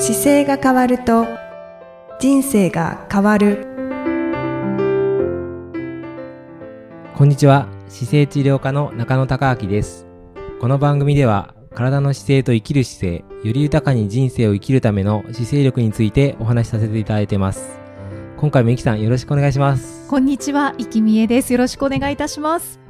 [0.00, 1.26] 姿勢が変わると
[2.18, 3.66] 人生が変わる
[7.14, 10.06] こんにちは姿勢治療科の中野孝明です
[10.58, 17.78] この番組では体の姿勢と生きる姿勢より豊かに人生を生きるための姿勢力についてお話しさせていただいてます
[18.38, 21.52] 今回もいきさんよろしくお願いしますこんにちは、いきみえです。
[21.52, 22.80] よろしくお願いいたします。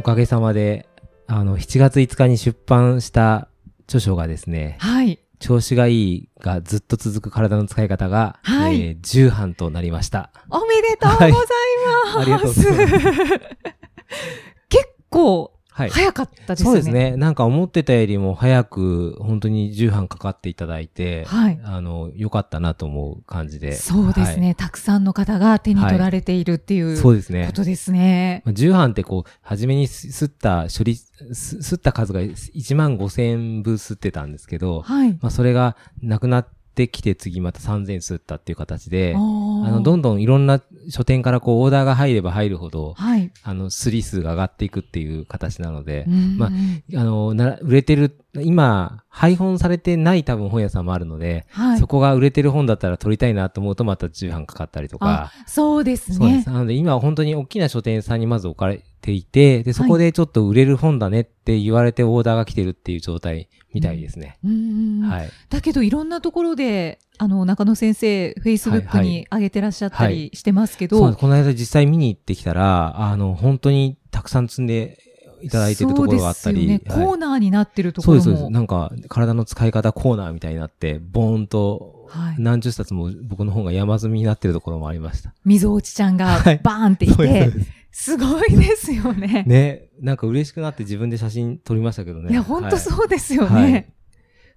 [0.00, 0.88] おかげさまで
[1.28, 3.46] あの7月5日に出版した
[3.84, 5.20] 著書がですねはい。
[5.38, 10.30] 調子がいいがずっと続く体の使い方が、はいえー10版となりました。
[10.50, 12.18] おめでとうございます。
[12.18, 13.40] ありがとうございます。
[14.68, 15.90] 結構、はい。
[15.90, 16.64] 早かったですね。
[16.64, 16.88] そうです。
[16.88, 17.16] ね。
[17.18, 21.60] なんか思ってたよりも早く、本当に10版かかっていただいて、はい。
[21.62, 23.72] あの、良かったなと思う感じで。
[23.72, 26.92] そうですね、たくさんの方が手に取られているっていはい。
[26.94, 27.50] うこそうですね。
[27.52, 28.40] とですね。
[28.46, 35.12] まあ10版ってこう、初めにす吸った処理、す吸った数が1万5千部吸ってたんですけど、はい。
[35.20, 36.55] まあそれがなくなって
[36.88, 40.60] きて次また3000吸ったっていう形で、ああの、どんんどんいろんな
[40.90, 43.32] 書店からこうオーダーが入れば入るほど、はい。
[43.42, 51.86] あの、スリ数が上がっていくっていう形なのでう、んまあの、な、売れてる、今、配本されてない多分本屋さんもあるので、はいそ。
[51.86, 56.46] こが売れてる本だったら取りたいなと思うとまた重版かかったりとか、そうですねそうです。。
[56.50, 64.38] なので今は本当に大きな書店さんにまず置かれていて、で、そこでちょっと売れる本だねって言われてオーダーが来てるっていう状態みたいですね。
[64.44, 65.30] うんはい。
[65.48, 74.98] だけどいろんなところで、あの、中野先生、フェイスブックはいはいに上げてらっしゃったりしてますけど、そうこの間実際見に行ってきたら、あの、本当にたくさん積んで
[75.40, 76.58] いただいてるところがあったり。
[76.58, 77.00] そうですよね。
[77.00, 78.22] はいコーナーになってるところも。
[78.22, 78.52] そうです、そうです。
[78.52, 85.34] なんか、体の使い方コーナーみたいになって、ボーンと、はい何十冊も僕の本が山積みになってるところもありました。
[85.44, 87.52] 溝落ちちゃんがはいバーンっていそうでて、
[87.98, 89.42] すすごいですよね。
[89.46, 89.88] ね。
[90.00, 92.30] なんか嬉しくなって自分で写真撮りましたけどね。
[92.30, 93.94] いや、ほんとうそうですよはいね。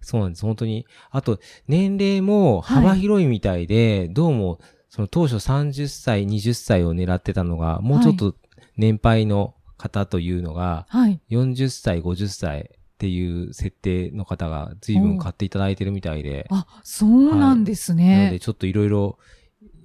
[0.01, 0.85] そうなんです、本当に。
[1.09, 8.35] あと、年齢も幅広いみたいで、どうも、その当初30歳、20歳を狙ってたのが、もうちょっと
[8.75, 11.21] 年配の方というのが、はい。
[11.29, 18.39] 40歳、50歳っていう設定の方が随分買っていただいてるみたいで、あ、そうなんですなのでね。
[18.41, 19.17] ちょっといろいろ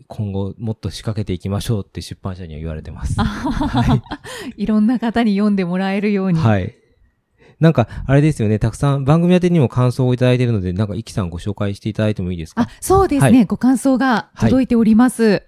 [0.09, 3.17] 今後もっと仕掛けていきましょうって出版社には言われてます。
[4.57, 6.39] いろんな方に読んでもらえるように。
[6.39, 6.75] はい。
[7.61, 12.63] なんか、あれですよね、たくさん番組宛てにも感想をいただいているので、なんか、イキさんご紹介していただいてもいいですか？
[12.63, 13.39] あ、そうですね。
[13.39, 15.43] はいご感想が届いております。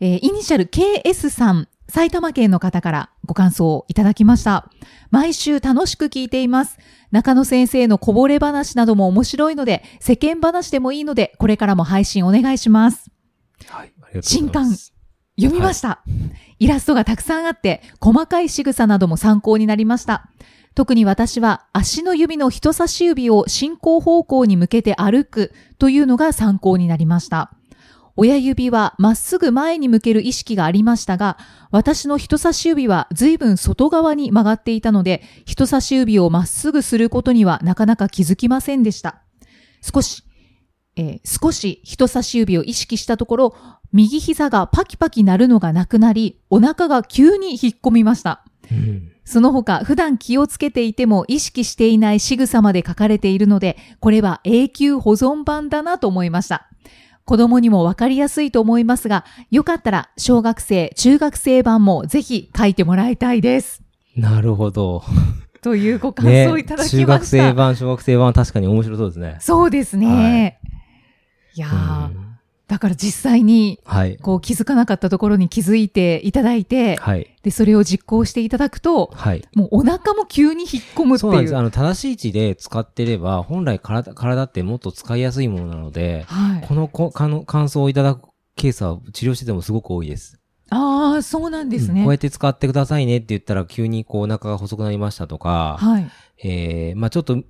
[0.00, 4.70] えーイニシャル KS さん、埼玉県の方からご感想をいただきました。
[5.10, 6.78] 毎週楽しく聞いています。
[7.10, 13.10] 中野先生のこぼれ話なども面白いので、世間話でもいいので、これからも配信お願いします。
[13.66, 13.92] はい。
[14.02, 14.94] ありがとうございます。
[15.40, 16.02] 読みました、
[16.58, 20.30] イラストがたくさんあって、細かい仕草なども参考になりました。
[20.74, 27.52] 特に私は足の指の人差し指を進行方向に向けて歩くというのが参考になりました。
[28.16, 31.38] 親指はまっすぐ前に向ける意識がありましたが、
[31.70, 39.22] 私の人差し指は随分外側に曲がっていたので、人差し指をまっすぐすることにはなかなか気づきませんでした。
[39.80, 40.24] 少し、
[40.98, 43.56] えー少し人差し指を意識したところ、
[43.92, 48.44] 右膝がパキパキ鳴るのがなくなり、お腹が急に引っ込みました。
[48.70, 56.70] うんその他、普段気をつけていても意識していない仕草まで書かれているので、これは永久保存版だなと思いました。
[57.26, 63.82] 子供にもわかりやすいと思いますが、よかったら小学生、中学生版もぜひ書いてもらいたいです。
[64.16, 65.02] なるほど。
[65.60, 66.96] というご感ね想いただきました。
[66.96, 69.36] 中学生版、小学生版は確かに面白そうですね。
[69.40, 70.57] そうですね。
[70.57, 70.57] い、
[71.58, 72.38] やうー、ん
[72.68, 74.18] だから実際にはい。
[74.18, 77.34] こう気づかなかったところに気づいていただいて、はい。
[77.42, 79.42] で、それを実行していただくと、はい。
[79.54, 81.52] もうお腹も急に引っ込むってそうなんです。
[81.52, 81.58] いう。
[81.58, 86.66] あの、正しい位置で使ってれば、本来体、体ってもっと使いやすいものなので、はい。
[86.68, 90.38] このこかの感想をいただくケースは治療しててもすごく多いです。
[90.68, 92.00] ああ、そうなんですね。
[92.00, 96.10] うんこうやって使ってくださいねって言ったら急にこうお腹が細くなりましたとか、はい。
[96.44, 97.42] えー、まあちょっと、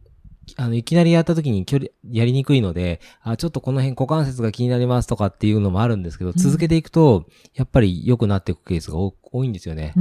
[0.57, 9.93] あの、いきなりやった時に距離、やりにくいので、あ、ちょっとこの辺股関節が気になりますとかっていうのもあるんですけど、続けていくと、やっぱり良くなっていくケースが多多いんですよね。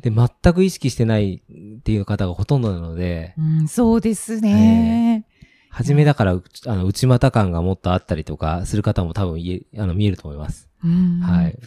[0.00, 5.26] で、全く意識してないっていう方がほとんどなので、うん、そうですね。
[5.70, 10.68] 初めだから、うあの、内股感がもっとあったりとかする方も多分言え、あの、見えると思います。
[10.84, 11.58] うんはい。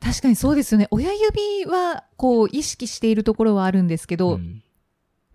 [0.00, 0.86] 確かにそうですよね。
[0.90, 4.62] 親指は、こう、意識しているところはあるんですけど、うん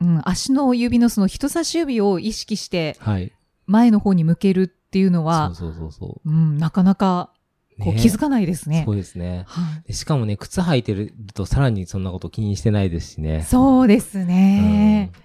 [0.04, 3.32] うん、足の指のその人差し指を意識してはい。
[3.66, 7.32] 前の方に向けるっていうのは、そうそうそうそうん、なかなか
[7.80, 7.84] う。
[7.84, 8.84] こう気づかないですね。
[8.86, 9.46] そうですね。
[9.48, 13.44] はいでしかもね、靴履いてるとさらにそんなこと気にしてないですしね。
[13.44, 15.12] そうですね。
[15.16, 15.24] うん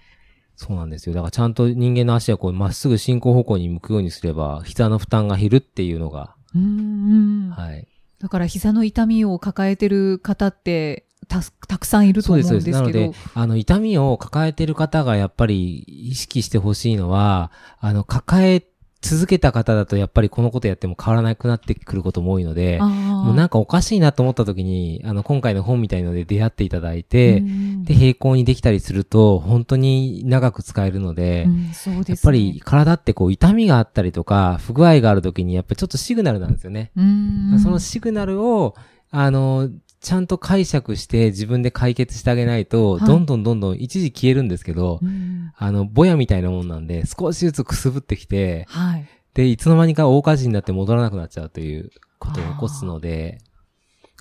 [0.61, 1.15] そうなんですよ。
[1.15, 7.51] だからちゃんと人間の足はこう、まっすぐ進行方向に向くようにすれば、膝の負担が減るっていうのが、うんうん。
[7.51, 7.87] はい。
[8.19, 12.79] だから膝の痛みを抱えてる方ってたたくさんいると思うんですけど。
[12.79, 18.65] なので、あの、痛みを抱えてる方がやっぱり意識してほしいのは、あの、抱え
[19.01, 32.13] 続けた方だとやっぱりこのことやっても変わらなくなってくることも多いので、もうなんかおかしいなと思った時に、あの、今回の本みたいので出会っていただいて、で、並行にできたりすると、本当に長く使えるので、うんそうですね。
[32.13, 36.91] やっぱり体ってこう痛みがあったりとか、不具合がある時にやっぱりちょっとシグナルなんですよね。
[36.97, 37.61] うん。
[37.63, 38.75] そのシグナルを、
[39.11, 39.69] あの、
[40.01, 49.07] ちゃんと解釈して自分で解決してあげないと、はいどんどんどんどん一時消えるんですけど、うんあの、ぼやみたいなもんなんで、少しずつくすぶってきて、はい。
[49.35, 53.39] で、いつの間にか大火事になって戻らなくなっちゃうということを起こすので、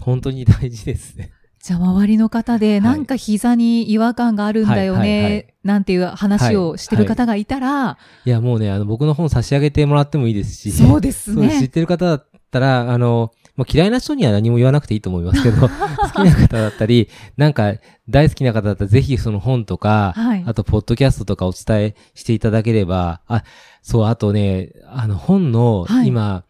[0.01, 1.31] 本当に大事ですね。
[1.59, 11.67] じゃあ周りの方で、なんか膝に違和感があるんだよはいはいはいね、なんていう話をしてる方がいたら、いや、もうね、あの、僕の本差し上げてもらってもいいですし、そうですそう知っね。
[11.67, 12.23] てる方だ
[12.57, 17.73] ったら、あの、まあ、嫌いな人には何も言わなくていいと思いますけど、 好きな方だったり、なんか
[18.07, 20.43] 大好きな方だったらぜひその本とか、はい。
[20.45, 23.43] あとポッドキャストとかお伝えしていただければ、あ、
[23.81, 26.07] そう、あとね、あの本の、はい。
[26.07, 26.43] 今、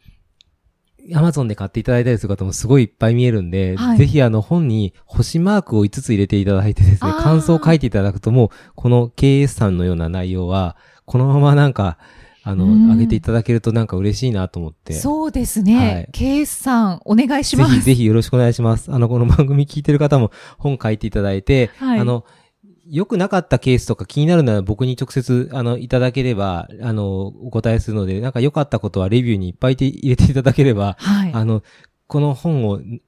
[1.16, 3.98] アマゾンで買っていただいたりする方もすごいいっぱい見えるんで、はい。
[3.98, 10.76] ぜひあの本に星マークを5つ入れていただいてですね感想を書いていただくともう、この KS さんのような内容は、
[11.06, 11.98] このままなんか、
[12.48, 14.94] あの、うん上げていただけるとなんか嬉しいなと思って。
[14.94, 16.12] そうですはねい。
[16.14, 17.72] ケースさん、お願いします。
[17.72, 18.92] ぜひぜひよろしくお願いします。
[18.92, 22.24] あの、この番組聞いてる方も本書いていただいて、はいあの、
[22.90, 31.34] 良くなかったケースとか気になるなら僕に直接、あの、いただければ、あの、お答えするので、なんか良かったことはレビューにいっぱい入れていただければ、はい。
[31.34, 31.64] あの、
[32.08, 33.02] この本を、ん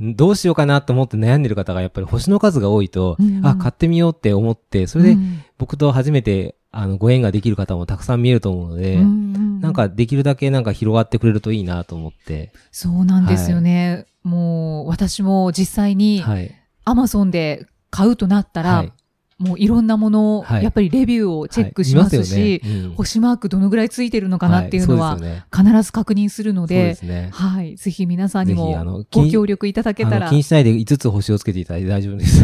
[0.00, 5.42] どうしようかなと思って悩んでる方がやっぱり星の数が多いと、うんあ、買ってみようって思って、それでうん。
[5.58, 14.06] 僕と初めて、あの、ご縁ができる方もたくさん見えると思うので、うんなんかできるだけなんか広がってくれるといいなと思って、そうなんですよね。
[14.22, 16.54] もう、私も実際に、はい。
[16.84, 18.92] アマゾンで買うとなったら、はい
[19.38, 25.18] もういろんなものを、はいやっぱりレビューをチェックしますし、はい見ますよねうん星マークどのぐらいついてるのかなっていうのは、
[25.54, 27.30] 必ず確認するのでで、すね。
[27.32, 27.76] はい。
[27.76, 32.42] ぜひ皆さんにもご協力いただけたら気、にしないで5つ星をつけていただいて大丈夫です。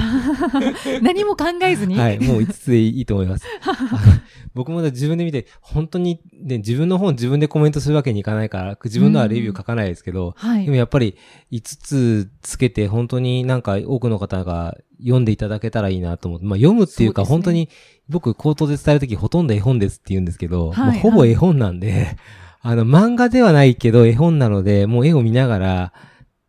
[1.02, 3.44] 何も考えずに、はい、もう5つでいいと思います。
[4.54, 11.16] 僕もね自分で見て、本当に、ね、自分の本自分でコメントするわけにいかないから、自分のはレビュー書かないですけど、はいでもやっぱり
[11.52, 17.68] 5つつけて本当になんか多くの方が読んでいただけたらいいなと思って、まあ読むっていうか本当に
[18.08, 22.16] 僕口頭で伝えるときほとんど絵本ですって言うんですけど、はいまあほぼ絵本なんで、
[22.62, 25.92] あの漫画ではないけど絵本なので、もう絵を見ながら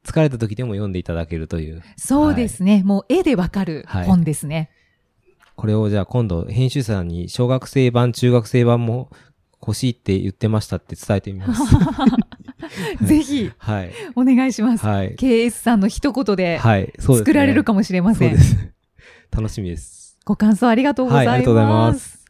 [0.05, 1.81] 疲れた時でも読んでいただけるという。
[1.97, 2.83] そうですね。
[2.85, 4.69] もう絵でわかるはい本ですね。
[5.55, 9.09] これをじゃあ今度編集者さんに小学生版、中学生版も
[9.61, 11.61] 欲しいって言ってましたって伝えてみます。
[13.05, 13.91] ぜひ、はい。
[14.15, 14.85] お願いします。
[14.85, 15.15] はい。
[15.15, 16.81] KS さんの一言ではい。
[16.81, 17.17] そうです、ね。
[17.17, 18.29] 作られるかもしれません。
[18.29, 18.73] そうです。
[19.31, 20.17] 楽しみです。
[20.25, 21.27] ご感想ありがとうございます。
[21.29, 22.25] はいありがとうございます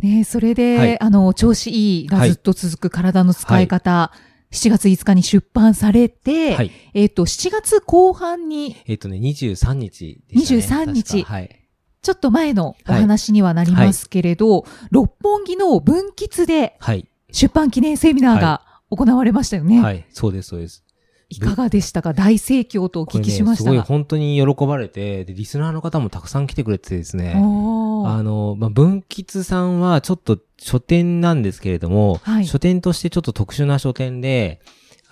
[0.00, 4.12] ねそれで、はいあの、調子いいがずっと続く体の使い方、
[4.52, 6.70] 7月5日に出版されて、はい。
[6.94, 10.92] えっ、と、7月後半に、えっ、とね、23日でしたね。
[10.92, 11.63] 23日はい。
[12.04, 17.08] ちょっと前のお話にはなりますけれど、六本木の分吉ではい。
[17.32, 19.82] 出版記念セミナーが行われましたよね。
[19.82, 20.06] はい。
[20.10, 20.84] そうです、そうです。
[21.30, 22.12] いかがでしたか？
[22.12, 23.64] 大盛況とお聞きしました？
[23.64, 23.82] ね、すごいが。
[23.82, 27.32] 本当に喜ばれて、で、リスナーの方もたくさん来てくれててですね。
[27.34, 34.60] あの、まあ、文吉さんはちょっと書店なんですけれども、はい書店としてちょっと特殊な書店で、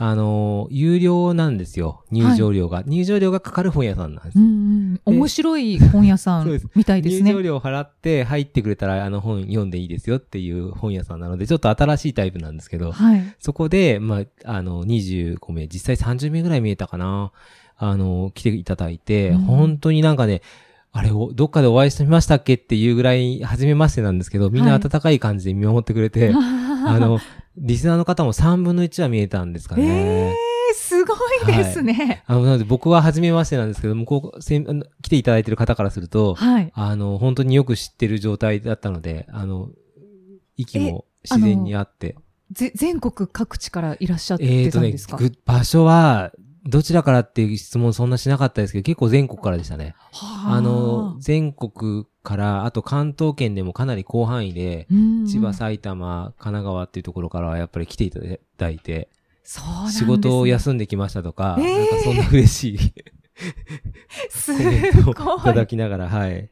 [0.05, 2.03] あの、有料なんですよ。
[2.11, 2.83] 入場料が。
[2.85, 4.37] 入場料がかかる本屋さんなんです。
[4.37, 7.43] うんうん、面白い本屋さん みたいですね入場。
[7.43, 13.23] 料払って入ってくれたらあの本読んでいいですよっていう本屋さんなので、ちょっと新しいタイプなんですけど、はい。
[13.39, 14.25] そこで、まあ、
[14.57, 17.31] あの、25名、実際30名ぐらい見えたかな。
[17.77, 20.43] あの、来ていただいて、うん本当になんかね、
[20.91, 26.33] あれを、どっかでお会いしてみましたっけっていうぐらい、初めましてなんですけど、みんなはい温かい感じで見守ってくれて、
[26.91, 27.19] あの、
[27.57, 29.85] リスナーの方も3分の1は見えたんですかね。
[29.85, 31.15] えー、すご
[31.51, 32.23] いですね。
[32.27, 36.73] あの、なので僕は初めましてなんですけど、向こう、せん来ていただいてる方からすると、はい。
[36.75, 39.71] あの、本当によく知ってる状態だったので、あの、
[40.57, 42.17] 息も自然にあって。
[42.51, 46.33] ぜ全国各地からいらっしゃっえてーとねたんですか、ぐ場所は、
[46.65, 49.95] どちらからっていう質問そんなしなかったですけど、結構全国からでしたね。
[50.13, 58.21] はあの、全国から、あと関東圏でもかなり広範囲で、うん千葉、埼玉、神奈川っていうところからはやっぱり来ていた
[58.59, 59.09] だいて、
[59.43, 62.79] そうね仕事を休んできましたとか、えーなんかそんな嬉しい
[64.31, 65.41] すコメントをいごい。
[65.43, 66.51] ただきながら、はい。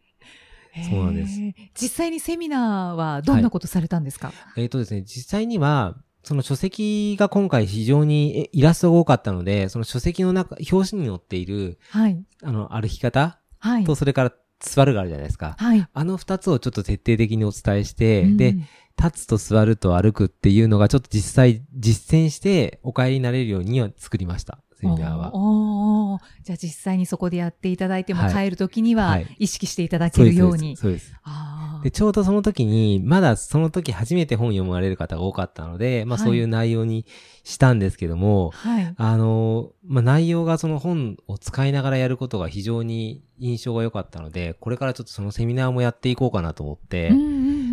[0.89, 1.39] そうなんです。
[1.81, 12.23] 実際にセミナーはどんなことされたんですか、えっ、とですね、実際には、その書籍が今回非常にえイラストが多かったので、その書籍の中、表紙に載っている、はい。
[12.43, 13.85] あの、歩き方はい。
[13.85, 15.57] と、それから座るがあるじゃないですか。
[15.59, 15.89] はい。
[15.93, 18.57] あの二つをちょっと徹底的にお伝えして、うんで、
[18.99, 25.35] 立つと座ると歩くっていうのがちょっと実際実践してお帰りになれるようには作りました、セミナーは。
[25.35, 30.77] おーおーじゃあ実際にそこでやっていただいても、はい帰るときにははい意識していただけるように。
[30.77, 31.15] そうです。
[31.23, 31.50] あーで、
[31.91, 37.07] ちょうどその時に、まだその時初めて本読まれる方が多かったので、まあはいそういう内容に
[37.45, 38.95] したんですけども、はい。
[38.97, 47.25] あの、まあ内容がその本を使いながらやることが非常に印象が良かったので、これからちょっとそのセミナーもやっていこうかなと思って、うんうん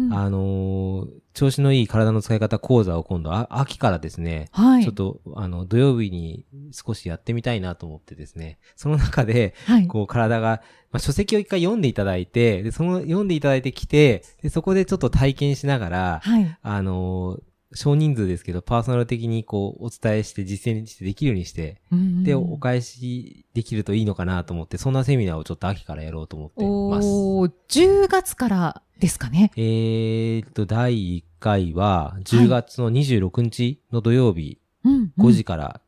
[0.06, 4.84] うんあのー調子のいい体の使い方講座を今度、あ秋からですね、はい。
[4.84, 9.86] ちょっと、あの、土曜日に少しやってみたいなと思ってですね、その中で、はい。
[9.86, 16.58] こう、体が、まあ、書籍を一回読んでいただいて、で、その、読んでいただいてきて、で、そこでちょっと体験しながら、はい。
[16.60, 27.07] あのー少人数ですけど、パーソナル的にこう、お伝えして実践してできるようにして、うんうんで、お返しできるといいのかなと思って、そんなセミナーをちょっと秋からやろうと思ってます。
[27.07, 29.51] おー10月からですかね。
[29.57, 35.81] えーっと、第1回は、10月の26日の土曜日、うん、うん5時から、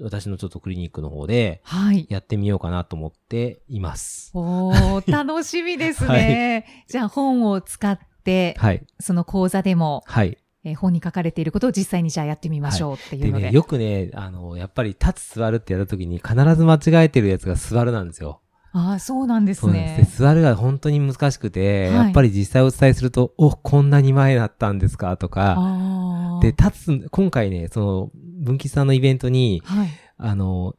[0.00, 2.06] 私のちょっとクリニックの方で、はい。
[2.08, 4.30] やってみようかなと思っています。
[4.34, 6.66] おー、楽しみですね。
[6.88, 8.84] じゃあ本を使って、はい。
[8.98, 10.38] その講座でも、はい。
[10.64, 13.44] えー本に書かれていることを実際にじゃあやってみましょうっていうので。
[13.44, 18.40] でね、よくね、あの、やっぱり立つ座るってやった時に必ず間違えてるやつが座るなんですよ。
[18.72, 20.18] ああ、そうなんですそうです。
[20.18, 26.38] 座るが本当に難しくて、はいやっぱり実際お伝えすると、お、こんなに前だったんですかとか。
[26.42, 29.88] で、立つ、今回ね、その、文吉さんのイベントに、はい。
[30.18, 30.74] あの、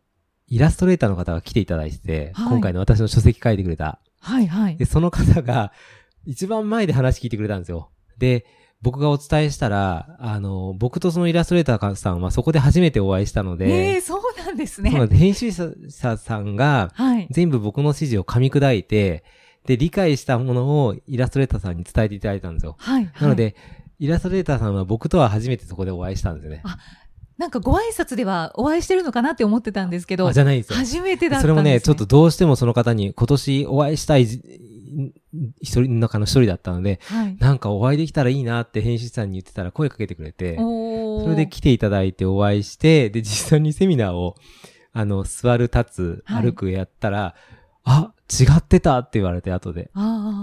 [0.47, 3.99] イラストレーターの方が来ていただいてて、はい今回の私の書籍書いてくれた。
[4.19, 4.85] はい、はいで、。
[4.85, 5.73] その方が、
[6.25, 7.89] 一番前で話聞いてくれたんですよ。
[8.17, 8.45] で、
[8.81, 14.89] 僕がお伝えしたら、あの、僕とそのイラストレーターさんはそこで初めてお会いしたので、ええそうなんですね。
[15.07, 17.27] 編集者さんがはい。
[17.29, 19.23] 全部僕の指示を噛み砕いて、
[19.65, 22.75] で、理解したものをイラストレーターさんに伝えていただいたんですよ。
[22.79, 23.11] はい。
[23.19, 23.55] なので、
[23.99, 26.61] イラストレーターさんは僕とは初めてそこでお会いしたんですよね。
[26.63, 26.77] あ
[27.37, 30.77] なんかご挨拶ではお会いしてるのかなって思ってたんですけど、あ、じゃないんですよ。
[30.77, 31.47] 初めてだったんです、ね。
[31.47, 34.41] それもね、ちょっと、どうしてもその方に今年お会いしたいじ
[35.61, 37.37] 一人の中の一人だったので、はい。
[37.39, 44.35] なんかお会いできたらいいなって編集者さんに言ってたら声かけてくれて、それで来ていただいてお会いして、で、実際にセミナーを、
[44.93, 47.35] あの、座る、立つ、はい歩くやったら、
[47.83, 49.91] あ、違ってたって言われて後で。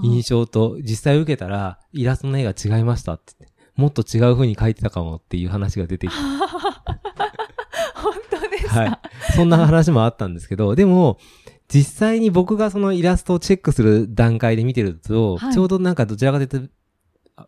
[0.02, 6.17] 印象と実際受けたら、イラストの絵が違いましたって言って、もっと違う風に描いてたかもっていう話が出てきて、
[7.95, 8.99] 本当ですか、はい。
[9.35, 11.19] そんな話もあったんですけど、でも、
[11.72, 16.75] 実際に僕がそのイラストをチェックする段階で見てると、はいちょうどなんかどちらかというと、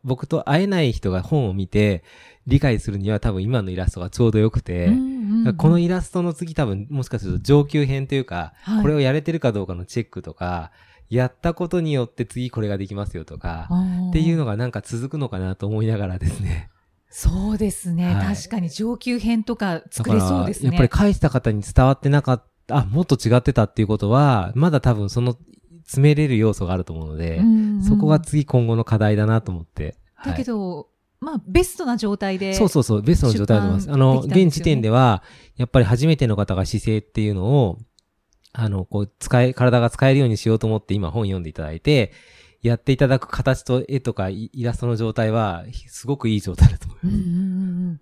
[0.04, 2.04] 僕と会えない人が本を見て、
[2.46, 5.20] 理解するには多分今のイラストがちょうど良くて、うんうんうん
[5.56, 10.70] このイラストの次多分もしかすると上級編というか、はいこれをやれてるかどうかのチェックとか、
[11.08, 13.68] やったことによって次これができますよとか、
[14.10, 14.40] っていうの。
[14.40, 16.70] のがなんか続くのかなと思いながらですね。
[17.12, 20.68] そうですね、はい確かに上級編とかだ作れそうですね。
[20.68, 25.36] やっぱり返した方に伝わってなかった、あ、もっと違ってたっていうことは、まだ多分その、
[25.84, 29.96] 詰めれる要素があると思うので、うんうんそこが次今後の課題だなと思って。
[30.18, 32.54] だけはいど、まあ、ベストな状態で。
[32.54, 33.86] そうそうそう、ベストの状態だと思います。
[33.86, 35.22] 出あの、現時点では、
[35.56, 37.78] やっぱり初めての方が姿勢っていうのを、
[38.52, 42.12] あの、こう、使え、体が使えるようにしようと思って今本読んでいただいて、
[42.62, 47.16] やっていただく形と絵とかイイラストの状態は、すごくいい状態だと思います。
[47.16, 47.32] うんうんう
[47.92, 48.00] ん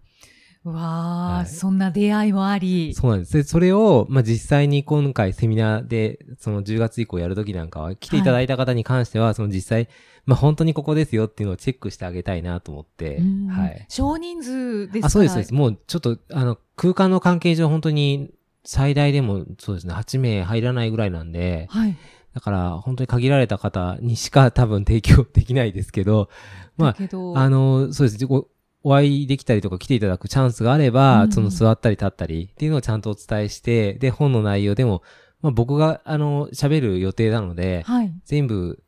[0.64, 2.94] わあ、はいそんな出会いもあり。
[2.94, 3.32] そうなんです。
[3.32, 9.88] で、それを、まあ、実際に今回セミナーで、その10月以降やるときなんかは、来ていただいた方に関しては、その実際、
[10.26, 13.86] まあ、本当にここですよっていうのをチェックしてあげたいなと思って、うんはい。
[13.88, 15.54] 少人数ですからあ、そうです、そうです。
[15.54, 18.30] もう、ちょっと、あの、空間の関係上本当に、
[18.64, 21.96] 最大でも、そうですね、8名入らないぐらいなんで、はい。
[22.34, 26.28] だから、本当に限られた方にしか多分提供できないですけど、
[26.76, 26.96] まあ、
[27.36, 28.28] あの、そうです。
[28.82, 35.02] おお会いできたりとか来ていただくチャンスがあれば、うんその座ったり立ったりっていうのをちゃんとお伝えして、で、本の内容でも、
[35.40, 38.12] まあ僕が、あの、喋る予定なので、はい。
[38.25, 38.82] 全部、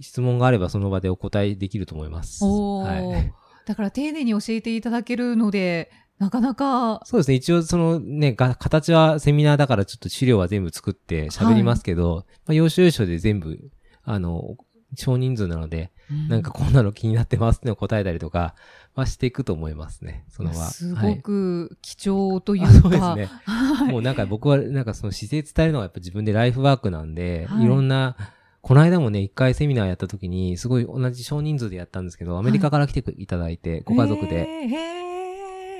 [0.00, 2.44] 質問があればその場でお答えできると思います。
[2.44, 3.32] はい。
[3.66, 7.34] だから丁寧に教えていただけるので、なかなか、そうですね。
[7.36, 13.70] 一応、そのね、が、形はセミナーだからちょっと資料は全部作って喋りますけど、まあ、要所要所で全部、
[14.02, 14.56] あの、
[14.94, 15.90] 少人数なので、
[16.28, 18.54] なんかこんなの気になってますってのを答えたりとか
[18.94, 20.24] はしていくと思いますね。
[20.28, 20.70] そのは。
[20.70, 23.28] すごはいく貴重というあか、そうですね。
[23.46, 23.92] はい。
[23.92, 28.16] もうなんか僕はなんかその姿勢伝えるのがやっぱ自分でライフワークなんで、はいい、ろんな
[28.62, 34.46] この間もね、一回セミナーやった時に、すごい同じ少人数でやったんですけど、アメリカから来ていただいて、ご家族で。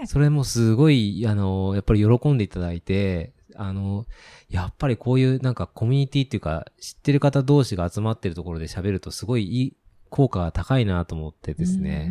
[0.06, 4.06] それもすごい、あの、やっぱり喜んでいただいて、あの、
[4.48, 9.76] やっぱりこういうなんかコミュニティっていうか、知ってる方同士が集まってるところで喋るとすごいいい、
[10.08, 12.10] 効果が高いなと思ってですね。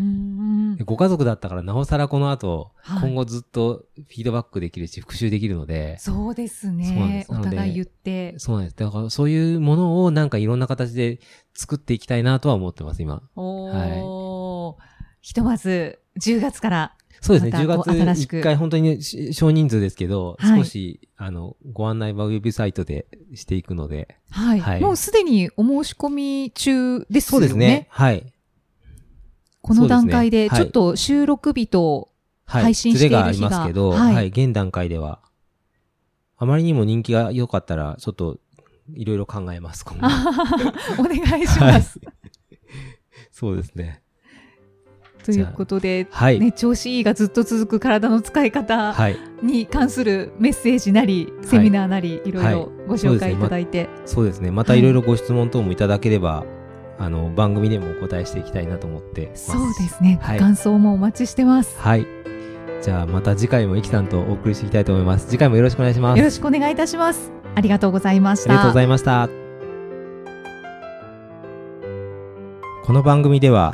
[0.86, 7.26] ご家族だったからなおさらこの後、はい今後ずっとフィードバックできるし、復習できるので、そうですね。
[7.28, 8.38] すお互い言って。
[8.38, 8.78] そうなんです。
[8.78, 11.20] だからそういうものをなんかいろんな形で
[11.56, 13.24] 作っていきたいなとは思ってます、今。
[13.36, 14.76] おー。
[15.22, 16.96] ひとまず、10月から。
[17.22, 17.52] そうですね。
[17.52, 24.18] またこう10新しく月1回本当に少人数ですけど、はい少し、あの、ご案内はウェブサイトでしていくので。
[24.30, 24.60] はい。
[24.60, 27.40] はいもうすでにお申し込み中ですよね。
[27.40, 27.88] そうですね。
[27.90, 28.34] はい。
[29.62, 32.10] この段階で、ちょっと収録日と、
[32.46, 32.64] はい。
[32.64, 35.20] 配信している日がズレがありますけど、ははいい、現段階では。
[36.38, 38.40] あまりにも人気が良かったら、ちょっと、
[38.96, 40.08] いろいろ考えます、今後。
[41.00, 42.00] お願いします。
[43.32, 44.02] そうですね。
[45.24, 46.40] ということで、はい。
[46.40, 49.18] ね、調子いいがずっと続く体の使い方はい。
[49.44, 53.90] に関するメッセージなり、セミナーなり、いろいろご紹介いただいて。
[54.06, 54.52] そうですね。
[54.52, 56.46] またいろいろご質問等もいただければ、
[56.98, 59.32] あの、番組でもお答えしていきたいなと思って。
[59.36, 60.20] そうですね。
[60.22, 61.78] はいご感想もお待ちしてます。
[61.80, 62.06] はい。
[62.82, 65.28] じゃあ、また次回もイキさんとお送りしていきたいと思います。
[65.28, 66.18] 次回もよろしくお願いします。
[66.18, 67.32] よろしくお願いいたします。
[67.56, 68.52] ありがとうございました。
[68.52, 69.30] ありがとうございました。
[72.86, 73.74] この番組では